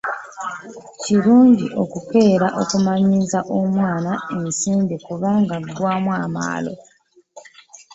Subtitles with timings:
[1.01, 6.73] Kirungi okukeera okumanyiiza omwana ensimbi kubanga aggwaamu amaalo.